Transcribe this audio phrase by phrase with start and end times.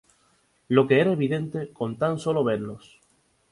[0.69, 2.99] Lo que era evidente con tan sólo verlos.